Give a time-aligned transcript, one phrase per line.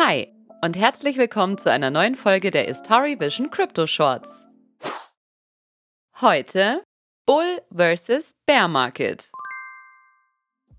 [0.00, 0.28] Hi
[0.62, 4.46] und herzlich willkommen zu einer neuen Folge der Istari Vision Crypto Shorts.
[6.20, 6.84] Heute
[7.26, 8.36] Bull vs.
[8.46, 9.28] Bear Market.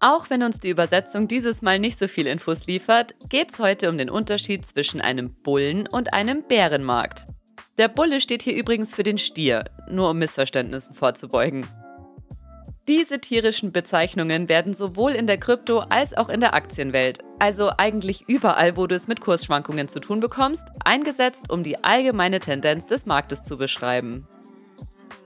[0.00, 3.88] Auch wenn uns die Übersetzung dieses Mal nicht so viel Infos liefert, geht es heute
[3.88, 7.28] um den Unterschied zwischen einem Bullen- und einem Bärenmarkt.
[7.78, 11.68] Der Bulle steht hier übrigens für den Stier, nur um Missverständnissen vorzubeugen.
[12.86, 18.28] Diese tierischen Bezeichnungen werden sowohl in der Krypto- als auch in der Aktienwelt, also eigentlich
[18.28, 23.06] überall, wo du es mit Kursschwankungen zu tun bekommst, eingesetzt, um die allgemeine Tendenz des
[23.06, 24.28] Marktes zu beschreiben.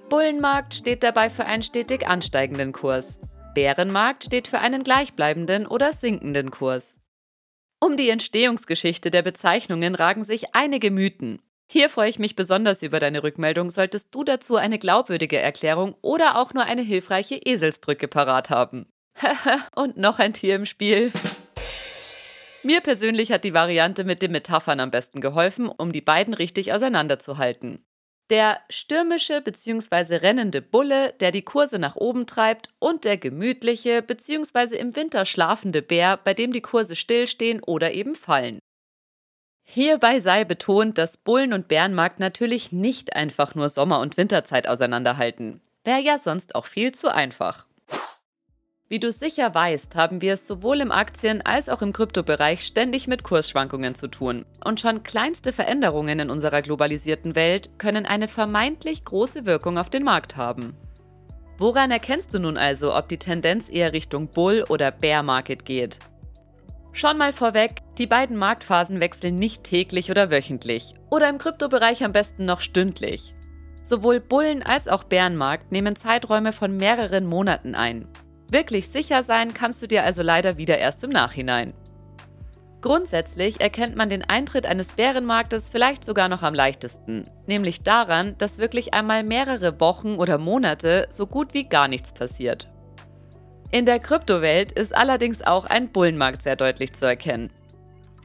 [0.09, 3.21] Bullenmarkt steht dabei für einen stetig ansteigenden Kurs.
[3.55, 6.97] Bärenmarkt steht für einen gleichbleibenden oder sinkenden Kurs.
[7.81, 11.43] Um die Entstehungsgeschichte der Bezeichnungen ragen sich einige Mythen.
[11.71, 16.39] Hier freue ich mich besonders über deine Rückmeldung, solltest du dazu eine glaubwürdige Erklärung oder
[16.39, 18.87] auch nur eine hilfreiche Eselsbrücke parat haben.
[19.75, 21.13] Und noch ein Tier im Spiel.
[22.65, 26.73] Mir persönlich hat die Variante mit den Metaphern am besten geholfen, um die beiden richtig
[26.73, 27.85] auseinanderzuhalten.
[28.31, 30.17] Der stürmische bzw.
[30.17, 34.77] rennende Bulle, der die Kurse nach oben treibt, und der gemütliche bzw.
[34.77, 38.59] im Winter schlafende Bär, bei dem die Kurse stillstehen oder eben fallen.
[39.71, 45.61] Hierbei sei betont, dass Bullen- und Bärenmarkt natürlich nicht einfach nur Sommer- und Winterzeit auseinanderhalten.
[45.85, 47.67] Wäre ja sonst auch viel zu einfach.
[48.89, 53.09] Wie du sicher weißt, haben wir es sowohl im Aktien- als auch im Kryptobereich ständig
[53.09, 54.47] mit Kursschwankungen zu tun.
[54.65, 60.03] Und schon kleinste Veränderungen in unserer globalisierten Welt können eine vermeintlich große Wirkung auf den
[60.03, 60.79] Markt haben.
[61.59, 65.99] Woran erkennst du nun also, ob die Tendenz eher Richtung Bull- oder Bear-Market geht?
[66.93, 72.13] Schon mal vorweg, die beiden Marktphasen wechseln nicht täglich oder wöchentlich oder im Kryptobereich am
[72.13, 73.35] besten noch stündlich.
[73.83, 78.09] Sowohl Bullen- als auch Bärenmarkt nehmen Zeiträume von mehreren Monaten ein.
[78.51, 81.75] Wirklich sicher sein kannst du dir also leider wieder erst im Nachhinein.
[82.81, 88.59] Grundsätzlich erkennt man den Eintritt eines Bärenmarktes vielleicht sogar noch am leichtesten, nämlich daran, dass
[88.59, 92.69] wirklich einmal mehrere Wochen oder Monate so gut wie gar nichts passiert.
[93.71, 97.51] In der Kryptowelt ist allerdings auch ein Bullenmarkt sehr deutlich zu erkennen.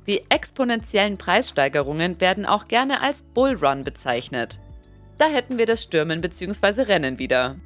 [0.07, 4.59] Die exponentiellen Preissteigerungen werden auch gerne als Bullrun bezeichnet.
[5.17, 6.83] Da hätten wir das Stürmen bzw.
[6.83, 7.57] Rennen wieder.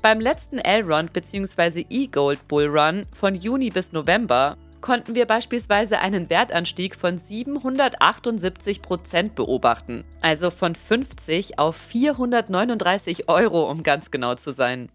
[0.00, 1.84] Beim letzten Elrond bzw.
[1.90, 10.04] E-Gold Bullrun von Juni bis November konnten wir beispielsweise einen Wertanstieg von 778 Prozent beobachten,
[10.20, 14.88] also von 50 auf 439 Euro, um ganz genau zu sein.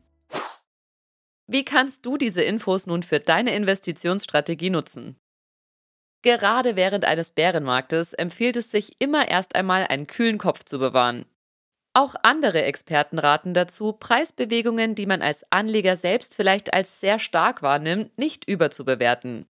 [1.48, 5.18] Wie kannst du diese Infos nun für deine Investitionsstrategie nutzen?
[6.22, 11.26] Gerade während eines Bärenmarktes empfiehlt es sich immer erst einmal einen kühlen Kopf zu bewahren.
[11.94, 17.62] Auch andere Experten raten dazu, Preisbewegungen, die man als Anleger selbst vielleicht als sehr stark
[17.62, 19.46] wahrnimmt, nicht überzubewerten.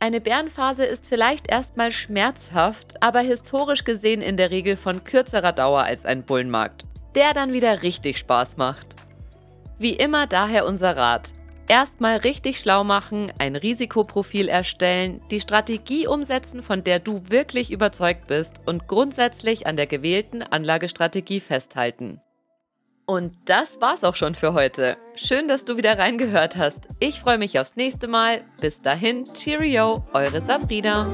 [0.00, 5.82] Eine Bärenphase ist vielleicht erstmal schmerzhaft, aber historisch gesehen in der Regel von kürzerer Dauer
[5.82, 9.01] als ein Bullenmarkt, der dann wieder richtig Spaß macht.
[9.78, 11.32] Wie immer daher unser Rat.
[11.68, 18.26] Erstmal richtig schlau machen, ein Risikoprofil erstellen, die Strategie umsetzen, von der du wirklich überzeugt
[18.26, 22.20] bist und grundsätzlich an der gewählten Anlagestrategie festhalten.
[23.06, 24.96] Und das war's auch schon für heute.
[25.16, 26.88] Schön, dass du wieder reingehört hast.
[27.00, 28.44] Ich freue mich aufs nächste Mal.
[28.60, 31.08] Bis dahin, Cheerio, eure Sabrina.